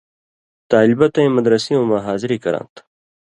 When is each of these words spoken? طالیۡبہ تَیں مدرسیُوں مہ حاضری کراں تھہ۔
طالیۡبہ 0.69 1.07
تَیں 1.13 1.29
مدرسیُوں 1.35 1.83
مہ 1.89 1.97
حاضری 2.05 2.37
کراں 2.43 2.65
تھہ۔ 2.75 2.81